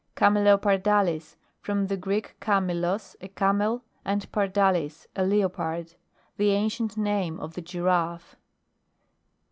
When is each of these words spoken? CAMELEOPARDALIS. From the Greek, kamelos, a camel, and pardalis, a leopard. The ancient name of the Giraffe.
CAMELEOPARDALIS. 0.15 1.35
From 1.59 1.85
the 1.85 1.95
Greek, 1.95 2.35
kamelos, 2.41 3.15
a 3.21 3.27
camel, 3.27 3.83
and 4.03 4.31
pardalis, 4.31 5.05
a 5.15 5.23
leopard. 5.23 5.93
The 6.37 6.49
ancient 6.53 6.97
name 6.97 7.39
of 7.39 7.53
the 7.53 7.61
Giraffe. 7.61 8.35